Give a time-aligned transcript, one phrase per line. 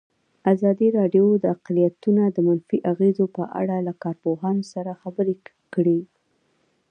[0.53, 5.35] ازادي راډیو د اقلیتونه د منفي اغېزو په اړه له کارپوهانو سره خبرې
[5.73, 5.99] کړي.